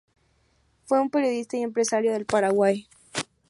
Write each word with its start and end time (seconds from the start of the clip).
Fue 0.85 0.99
un 0.99 1.11
Periodista 1.11 1.57
y 1.57 1.61
Empresario 1.61 2.11
del 2.13 2.25
Paraguay. 2.25 2.87